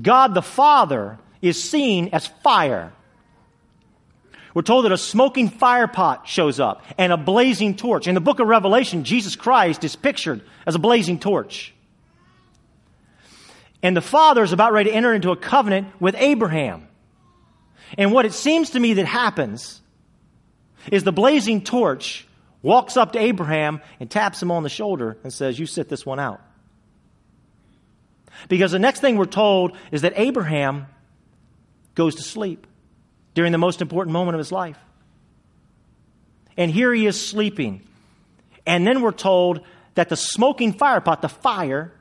[0.00, 2.92] God the Father is seen as fire.
[4.54, 8.08] We're told that a smoking fire pot shows up and a blazing torch.
[8.08, 11.72] In the book of Revelation, Jesus Christ is pictured as a blazing torch.
[13.82, 16.88] And the Father is about ready to enter into a covenant with Abraham.
[17.96, 19.80] And what it seems to me that happens
[20.90, 22.26] is the blazing torch
[22.62, 26.04] walks up to Abraham and taps him on the shoulder and says, You sit this
[26.04, 26.40] one out.
[28.48, 30.86] Because the next thing we're told is that Abraham
[31.94, 32.66] goes to sleep
[33.34, 34.78] during the most important moment of his life.
[36.56, 37.82] And here he is sleeping.
[38.66, 39.60] And then we're told
[39.94, 41.92] that the smoking fire pot, the fire,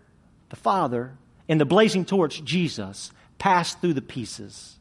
[0.49, 1.13] the Father,
[1.47, 4.77] and the blazing torch, Jesus, passed through the pieces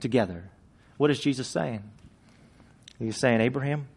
[0.00, 0.50] together.
[0.96, 1.82] What is Jesus saying?
[2.98, 3.88] He's saying, Abraham,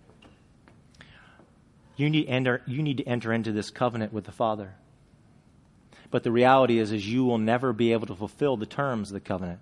[1.95, 4.73] you need, enter, you need to enter into this covenant with the Father.
[6.09, 9.13] But the reality is, is you will never be able to fulfill the terms of
[9.13, 9.59] the covenant.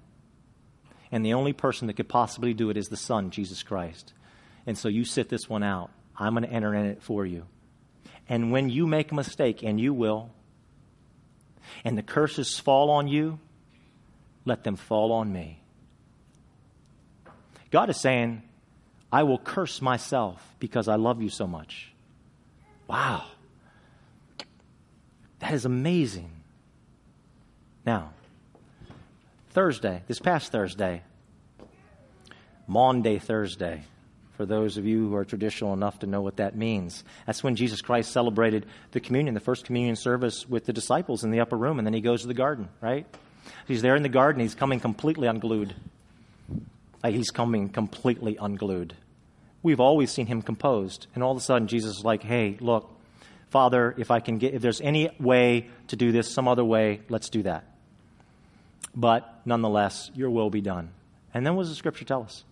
[1.12, 4.14] And the only person that could possibly do it is the Son, Jesus Christ.
[4.66, 5.92] And so you sit this one out.
[6.18, 7.46] I'm going to enter in it for you.
[8.30, 10.30] And when you make a mistake, and you will,
[11.84, 13.40] and the curses fall on you,
[14.46, 15.62] let them fall on me.
[17.72, 18.44] God is saying,
[19.12, 21.92] I will curse myself because I love you so much.
[22.88, 23.26] Wow.
[25.40, 26.32] That is amazing.
[27.86, 28.14] Now,
[29.52, 31.04] Thursday, this past Thursday,
[32.68, 33.84] Maundy Thursday,
[34.38, 37.04] for those of you who are traditional enough to know what that means.
[37.26, 41.32] That's when Jesus Christ celebrated the communion, the first communion service with the disciples in
[41.32, 43.06] the upper room, and then he goes to the garden, right?
[43.68, 45.76] He's there in the garden, he's coming completely unglued.
[47.06, 48.96] He's coming completely unglued.
[49.64, 52.90] We've always seen him composed, and all of a sudden Jesus is like, hey, look,
[53.50, 57.02] Father, if I can get, if there's any way to do this some other way,
[57.10, 57.66] let's do that.
[58.96, 60.92] But nonetheless, your will be done.
[61.34, 62.44] And then what does the scripture tell us?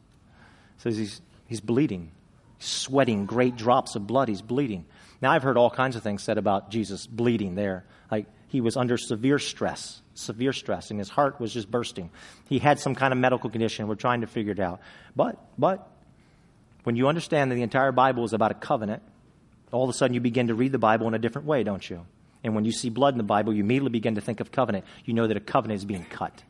[0.77, 2.11] It says he's, he's bleeding,
[2.57, 4.29] he's sweating great drops of blood.
[4.29, 4.85] He's bleeding.
[5.21, 7.83] Now, I've heard all kinds of things said about Jesus bleeding there.
[8.09, 12.09] Like he was under severe stress, severe stress, and his heart was just bursting.
[12.47, 13.87] He had some kind of medical condition.
[13.87, 14.79] We're trying to figure it out.
[15.15, 15.87] But, but,
[16.83, 19.03] when you understand that the entire Bible is about a covenant,
[19.71, 21.87] all of a sudden you begin to read the Bible in a different way, don't
[21.87, 22.05] you?
[22.43, 24.85] And when you see blood in the Bible, you immediately begin to think of covenant.
[25.05, 26.43] You know that a covenant is being cut.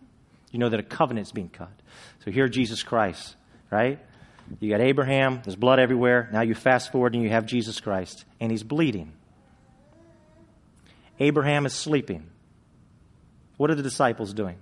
[0.52, 1.72] You know that a covenant is being cut.
[2.24, 3.36] So here, Jesus Christ,
[3.72, 4.00] right?
[4.60, 6.30] You got Abraham, there's blood everywhere.
[6.32, 9.14] Now you fast forward and you have Jesus Christ, and he's bleeding.
[11.20, 12.28] Abraham is sleeping.
[13.58, 14.58] What are the disciples doing?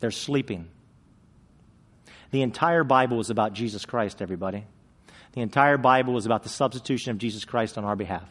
[0.00, 0.68] They're sleeping.
[2.30, 4.64] The entire Bible is about Jesus Christ, everybody.
[5.32, 8.28] The entire Bible is about the substitution of Jesus Christ on our behalf.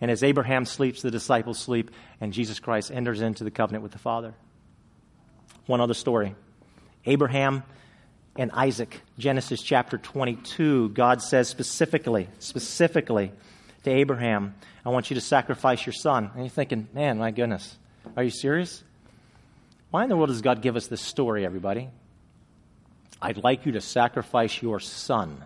[0.00, 3.92] And as Abraham sleeps, the disciples sleep, and Jesus Christ enters into the covenant with
[3.92, 4.34] the Father.
[5.66, 6.34] One other story
[7.06, 7.62] Abraham
[8.36, 13.32] and Isaac, Genesis chapter 22, God says specifically, specifically
[13.84, 14.54] to Abraham,
[14.84, 16.30] I want you to sacrifice your son.
[16.34, 17.76] And you're thinking, man, my goodness,
[18.16, 18.82] are you serious?
[19.90, 21.88] Why in the world does God give us this story, everybody?
[23.22, 25.44] I'd like you to sacrifice your son.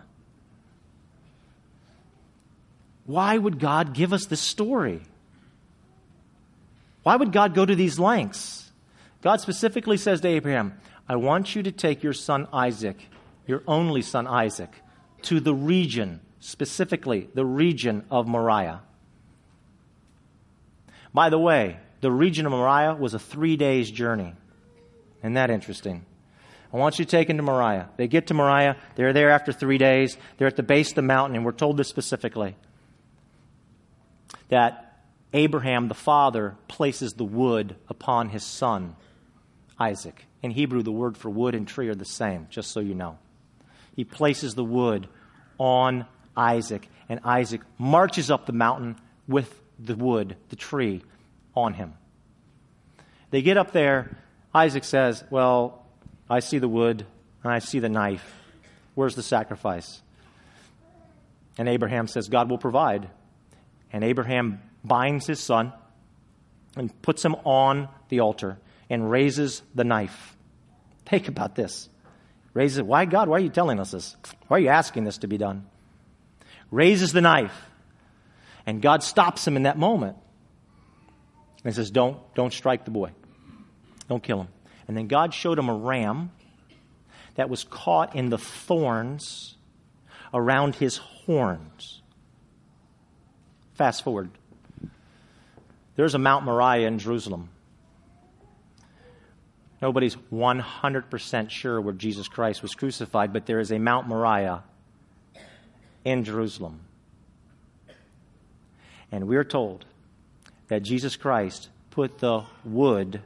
[3.09, 5.01] Why would God give us this story?
[7.01, 8.71] Why would God go to these lengths?
[9.23, 12.97] God specifically says to Abraham, I want you to take your son Isaac,
[13.47, 14.69] your only son Isaac,
[15.23, 18.81] to the region, specifically the region of Moriah.
[21.11, 24.35] By the way, the region of Moriah was a three days journey.
[25.21, 26.05] Isn't that interesting?
[26.71, 27.89] I want you to take him to Moriah.
[27.97, 28.77] They get to Moriah.
[28.93, 30.15] They're there after three days.
[30.37, 32.55] They're at the base of the mountain, and we're told this specifically
[34.49, 34.99] that
[35.33, 38.95] Abraham, the father, places the wood upon his son,
[39.79, 40.25] Isaac.
[40.41, 43.17] In Hebrew, the word for wood and tree are the same, just so you know.
[43.95, 45.07] He places the wood
[45.57, 51.03] on Isaac, and Isaac marches up the mountain with the wood, the tree,
[51.55, 51.93] on him.
[53.31, 54.17] They get up there.
[54.53, 55.85] Isaac says, Well,
[56.29, 57.05] I see the wood
[57.43, 58.25] and I see the knife.
[58.95, 60.01] Where's the sacrifice?
[61.57, 63.09] And Abraham says, God will provide.
[63.91, 65.73] And Abraham binds his son
[66.75, 70.35] and puts him on the altar and raises the knife.
[71.05, 71.89] Think about this.
[72.53, 74.15] Raises, why, God, why are you telling us this?
[74.47, 75.67] Why are you asking this to be done?
[76.71, 77.55] Raises the knife.
[78.65, 80.17] And God stops him in that moment
[81.63, 83.11] and says, Don't, don't strike the boy.
[84.07, 84.47] Don't kill him.
[84.87, 86.31] And then God showed him a ram
[87.35, 89.55] that was caught in the thorns
[90.33, 91.98] around his horns.
[93.79, 94.29] Fast forward.
[95.95, 97.47] There's a Mount Moriah in Jerusalem.
[99.81, 104.63] Nobody's 100% sure where Jesus Christ was crucified, but there is a Mount Moriah
[106.03, 106.81] in Jerusalem.
[109.13, 109.85] And we're told
[110.67, 113.21] that Jesus Christ put the wood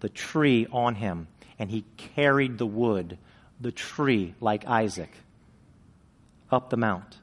[0.00, 3.18] the tree on him, and he carried the wood,
[3.60, 5.12] the tree, like Isaac,
[6.50, 7.19] up the mount.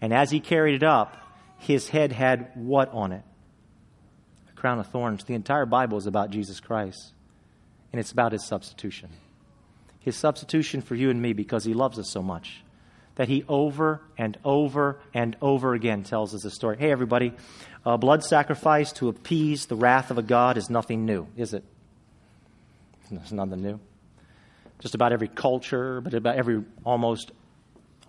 [0.00, 1.16] And as he carried it up,
[1.58, 3.22] his head had what on it?
[4.50, 5.24] A crown of thorns.
[5.24, 7.12] The entire Bible is about Jesus Christ,
[7.92, 9.10] and it's about his substitution.
[10.00, 12.62] His substitution for you and me because he loves us so much
[13.16, 16.76] that he over and over and over again tells us the story.
[16.78, 17.32] Hey, everybody,
[17.84, 21.64] a blood sacrifice to appease the wrath of a God is nothing new, is it?
[23.10, 23.80] It's nothing new.
[24.78, 27.32] Just about every culture, but about every almost,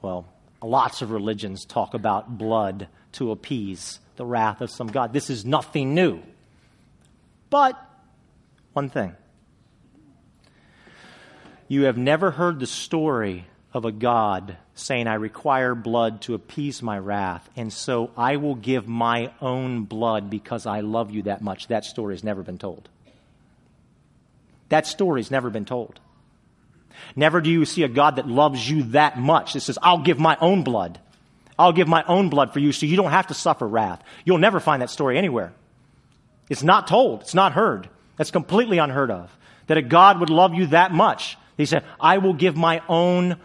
[0.04, 0.28] well,
[0.62, 5.14] lots of religions talk about blood to appease the wrath of some God.
[5.14, 6.22] This is nothing new.
[7.50, 7.80] But
[8.74, 9.16] one thing
[11.68, 16.82] you have never heard the story of a God saying, I require blood to appease
[16.82, 21.42] my wrath, and so I will give my own blood because I love you that
[21.42, 21.68] much.
[21.68, 22.90] That story has never been told.
[24.70, 26.00] That story has never been told.
[27.16, 30.20] Never do you see a God that loves you that much that says, I'll give
[30.20, 31.00] my own blood.
[31.58, 34.02] I'll give my own blood for you so you don't have to suffer wrath.
[34.24, 35.52] You'll never find that story anywhere.
[36.50, 37.90] It's not told, it's not heard.
[38.18, 39.36] That's completely unheard of.
[39.68, 41.38] That a God would love you that much.
[41.58, 43.38] He said, I will give my own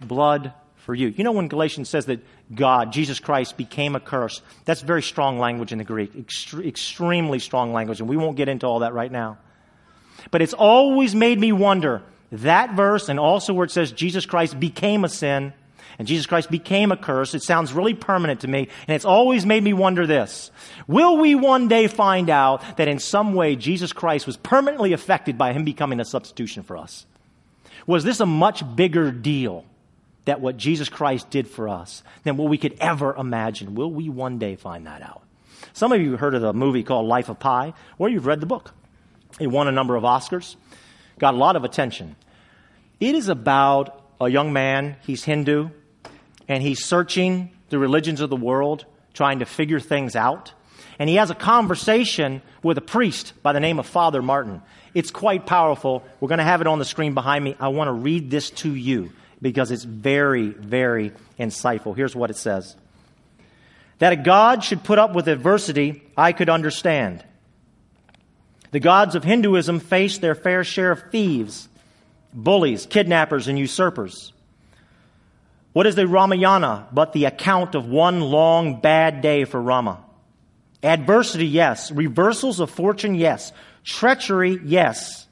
[0.00, 1.08] blood for you.
[1.08, 2.20] You know, when Galatians says that
[2.54, 7.38] God, Jesus Christ, became a curse, that's very strong language in the Greek, Extre- extremely
[7.38, 9.38] strong language, and we won't get into all that right now.
[10.30, 14.58] But it's always made me wonder that verse, and also where it says Jesus Christ
[14.58, 15.52] became a sin,
[15.98, 19.44] and Jesus Christ became a curse, it sounds really permanent to me, and it's always
[19.44, 20.50] made me wonder this.
[20.86, 25.36] Will we one day find out that in some way Jesus Christ was permanently affected
[25.36, 27.06] by him becoming a substitution for us?
[27.86, 29.64] Was this a much bigger deal
[30.24, 33.74] that what Jesus Christ did for us than what we could ever imagine?
[33.74, 35.22] Will we one day find that out?
[35.72, 38.40] Some of you have heard of the movie called Life of Pi, or you've read
[38.40, 38.72] the book.
[39.40, 40.56] It won a number of Oscars,
[41.18, 42.16] got a lot of attention.
[43.00, 45.70] It is about a young man, he's Hindu,
[46.48, 50.52] and he's searching the religions of the world, trying to figure things out.
[50.98, 54.62] And he has a conversation with a priest by the name of Father Martin.
[54.94, 56.04] It's quite powerful.
[56.20, 57.56] We're going to have it on the screen behind me.
[57.58, 61.96] I want to read this to you because it's very, very insightful.
[61.96, 62.76] Here's what it says
[63.98, 67.24] That a God should put up with adversity, I could understand.
[68.72, 71.68] The gods of Hinduism face their fair share of thieves,
[72.34, 74.32] bullies, kidnappers, and usurpers.
[75.74, 80.02] What is the Ramayana but the account of one long bad day for Rama?
[80.82, 81.92] Adversity, yes.
[81.92, 83.52] Reversals of fortune, yes.
[83.84, 85.26] Treachery, yes.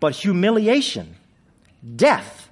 [0.00, 1.16] But humiliation,
[1.94, 2.48] death.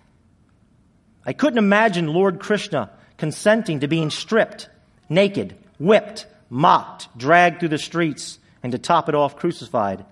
[1.25, 4.69] I couldn't imagine Lord Krishna consenting to being stripped,
[5.09, 10.05] naked, whipped, mocked, dragged through the streets, and to top it off, crucified,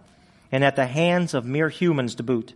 [0.52, 2.54] and at the hands of mere humans to boot.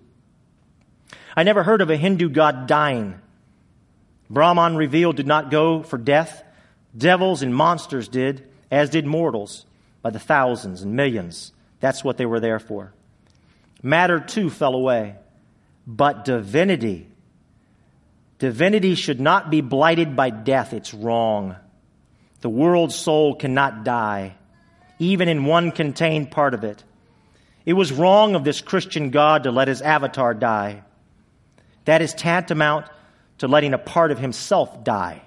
[1.37, 3.21] I never heard of a Hindu god dying.
[4.31, 6.43] Brahman revealed did not go for death.
[6.97, 9.67] Devils and monsters did, as did mortals,
[10.03, 11.53] by the thousands and millions.
[11.81, 12.93] That's what they were there for.
[13.83, 15.17] Matter too fell away.
[15.87, 17.09] But divinity,
[18.39, 20.73] divinity should not be blighted by death.
[20.73, 21.57] It's wrong.
[22.41, 24.37] The world's soul cannot die,
[24.99, 26.83] even in one contained part of it.
[27.67, 30.83] It was wrong of this Christian God to let his avatar die.
[31.87, 32.87] That is tantamount
[33.39, 35.23] to letting a part of himself die.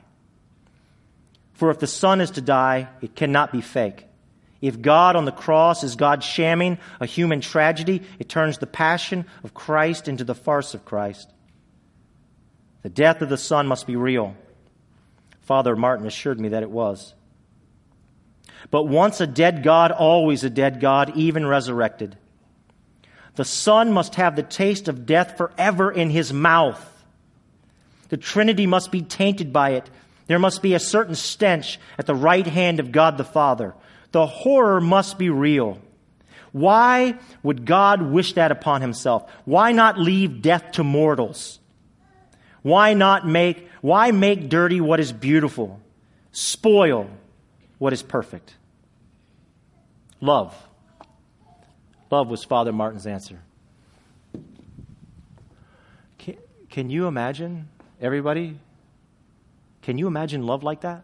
[1.53, 4.05] For if the Son is to die, it cannot be fake.
[4.61, 9.25] If God on the cross is God shamming a human tragedy, it turns the passion
[9.43, 11.31] of Christ into the farce of Christ.
[12.83, 14.35] The death of the Son must be real.
[15.41, 17.13] Father Martin assured me that it was.
[18.71, 22.17] But once a dead God, always a dead God, even resurrected.
[23.35, 26.83] The Son must have the taste of death forever in his mouth.
[28.09, 29.89] The Trinity must be tainted by it.
[30.27, 33.73] There must be a certain stench at the right hand of God the Father
[34.11, 35.79] the horror must be real.
[36.51, 39.29] Why would God wish that upon himself?
[39.45, 41.59] Why not leave death to mortals?
[42.61, 45.79] Why not make, why make dirty what is beautiful?
[46.31, 47.09] Spoil
[47.77, 48.55] what is perfect?
[50.19, 50.55] Love.
[52.09, 53.39] Love was Father Martin's answer.
[56.17, 56.37] Can,
[56.69, 57.67] can you imagine,
[58.01, 58.57] everybody?
[59.81, 61.03] Can you imagine love like that?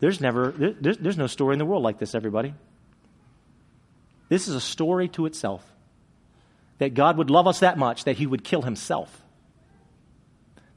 [0.00, 2.54] There's never, there's, there's no story in the world like this, everybody.
[4.30, 5.64] This is a story to itself.
[6.78, 9.22] That God would love us that much that he would kill himself.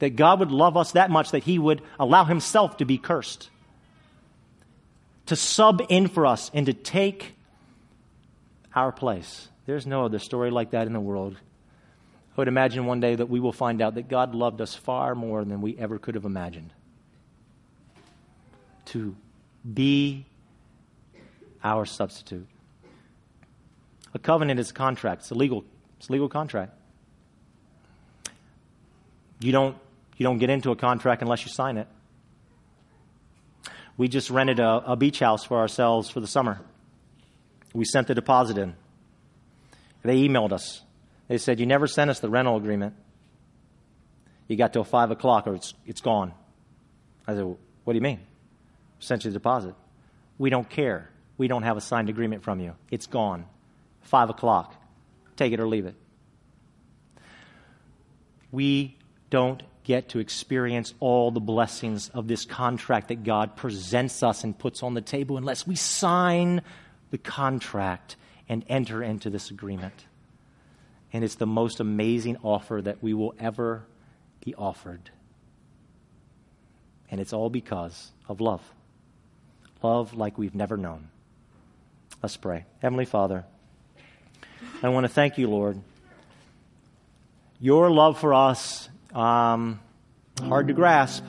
[0.03, 3.49] That God would love us that much that he would allow himself to be cursed.
[5.27, 7.35] To sub in for us and to take
[8.75, 9.47] our place.
[9.65, 11.37] There's no other story like that in the world.
[11.37, 15.15] I would imagine one day that we will find out that God loved us far
[15.15, 16.73] more than we ever could have imagined.
[18.87, 19.15] to
[19.73, 20.25] be
[21.63, 22.47] our substitute.
[24.13, 25.21] A covenant is a contract.
[25.21, 25.63] It's a legal,
[25.97, 26.73] it's a legal contract.
[29.39, 29.77] You don't,
[30.23, 31.85] you don't get into a contract unless you sign it.
[33.97, 36.61] We just rented a, a beach house for ourselves for the summer.
[37.73, 38.73] We sent the deposit in.
[40.01, 40.81] They emailed us.
[41.27, 42.95] They said, You never sent us the rental agreement.
[44.47, 46.31] You got till 5 o'clock or it's, it's gone.
[47.27, 48.21] I said, What do you mean?
[48.99, 49.75] Sent you the deposit.
[50.37, 51.09] We don't care.
[51.37, 52.75] We don't have a signed agreement from you.
[52.89, 53.43] It's gone.
[54.03, 54.73] 5 o'clock.
[55.35, 55.95] Take it or leave it.
[58.53, 58.95] We
[59.29, 64.57] don't get to experience all the blessings of this contract that God presents us and
[64.57, 66.61] puts on the table unless we sign
[67.11, 68.15] the contract
[68.47, 70.05] and enter into this agreement.
[71.11, 73.85] And it's the most amazing offer that we will ever
[74.43, 75.09] be offered.
[77.11, 78.61] And it's all because of love.
[79.83, 81.09] Love like we've never known.
[82.21, 82.65] Let's pray.
[82.81, 83.45] Heavenly Father,
[84.81, 85.79] I want to thank you, Lord.
[87.59, 89.79] Your love for us, um,
[90.39, 91.23] hard to grasp.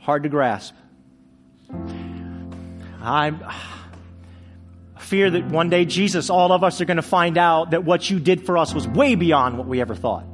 [0.00, 0.74] Hard to grasp.
[3.00, 3.32] I
[4.98, 8.10] fear that one day, Jesus, all of us are going to find out that what
[8.10, 10.24] you did for us was way beyond what we ever thought.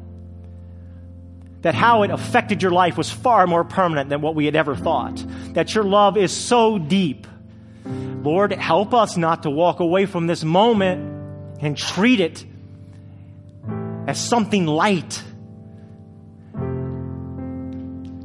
[1.62, 4.77] That how it affected your life was far more permanent than what we had ever
[4.77, 5.25] thought.
[5.55, 7.27] That your love is so deep.
[7.85, 12.45] Lord, help us not to walk away from this moment and treat it
[14.07, 15.22] as something light.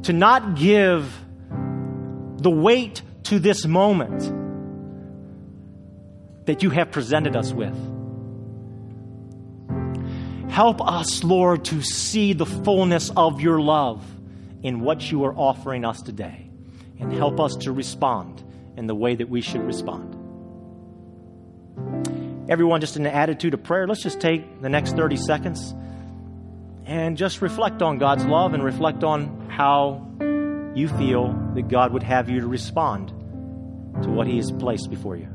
[0.04, 1.12] To not give
[2.38, 4.20] the weight to this moment
[6.46, 7.76] that you have presented us with.
[10.50, 14.04] Help us, Lord, to see the fullness of your love
[14.62, 16.50] in what you are offering us today.
[16.98, 18.42] And help us to respond
[18.76, 20.20] in the way that we should respond
[22.50, 25.72] everyone just in an attitude of prayer, let's just take the next 30 seconds
[26.84, 30.00] and just reflect on God's love and reflect on how
[30.74, 33.08] you feel that God would have you to respond
[34.02, 35.28] to what He has placed before you.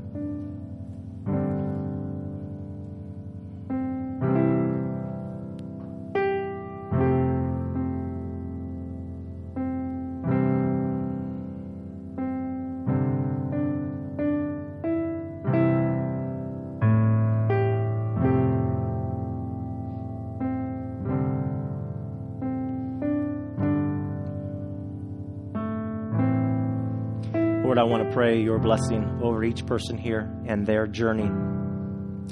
[27.75, 31.29] Lord, I want to pray your blessing over each person here and their journey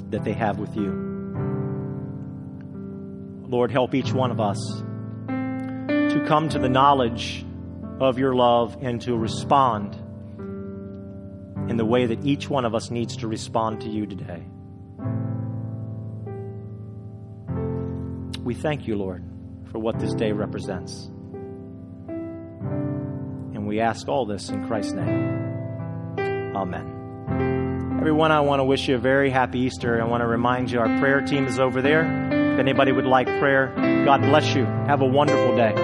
[0.08, 0.90] that they have with you.
[3.46, 4.56] Lord, help each one of us
[5.28, 7.44] to come to the knowledge
[8.00, 9.96] of your love and to respond
[11.68, 14.42] in the way that each one of us needs to respond to you today.
[18.42, 19.22] We thank you, Lord,
[19.70, 21.10] for what this day represents.
[22.08, 25.33] And we ask all this in Christ's name.
[26.54, 27.96] Amen.
[27.98, 30.00] Everyone, I want to wish you a very happy Easter.
[30.00, 32.04] I want to remind you our prayer team is over there.
[32.52, 33.72] If anybody would like prayer,
[34.04, 34.64] God bless you.
[34.64, 35.83] Have a wonderful day.